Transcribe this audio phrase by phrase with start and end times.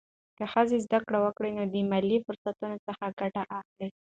[0.37, 3.87] که ښځه زده کړه وکړي، نو د مالي فرصتونو څخه ګټه اخلي.